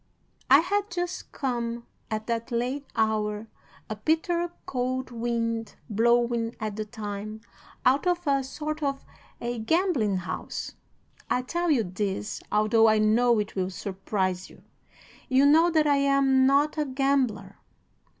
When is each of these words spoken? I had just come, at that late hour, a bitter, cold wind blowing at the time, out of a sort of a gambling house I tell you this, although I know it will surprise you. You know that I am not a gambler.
I 0.49 0.61
had 0.61 0.89
just 0.89 1.31
come, 1.31 1.85
at 2.09 2.25
that 2.25 2.49
late 2.51 2.87
hour, 2.95 3.45
a 3.87 3.95
bitter, 3.95 4.49
cold 4.65 5.11
wind 5.11 5.75
blowing 5.91 6.55
at 6.59 6.75
the 6.75 6.85
time, 6.85 7.41
out 7.85 8.07
of 8.07 8.25
a 8.25 8.43
sort 8.43 8.81
of 8.81 9.05
a 9.39 9.59
gambling 9.59 10.17
house 10.17 10.73
I 11.29 11.43
tell 11.43 11.69
you 11.69 11.83
this, 11.83 12.41
although 12.51 12.89
I 12.89 12.97
know 12.97 13.37
it 13.37 13.55
will 13.55 13.69
surprise 13.69 14.49
you. 14.49 14.63
You 15.29 15.45
know 15.45 15.69
that 15.69 15.85
I 15.85 15.97
am 15.97 16.47
not 16.47 16.79
a 16.79 16.85
gambler. 16.85 17.57